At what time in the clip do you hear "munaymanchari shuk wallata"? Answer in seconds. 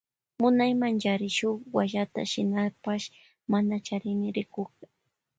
0.41-2.21